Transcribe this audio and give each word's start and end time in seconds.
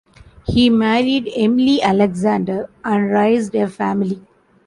He 0.47 0.67
married 0.71 1.31
Emily 1.35 1.79
Alexander 1.79 2.71
and 2.83 3.11
raised 3.11 3.53
a 3.53 3.67
family. 3.67 4.25